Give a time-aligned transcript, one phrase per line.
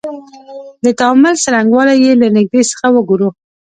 [0.83, 3.29] د تعامل څرنګوالی یې له نیږدې څخه وګورو.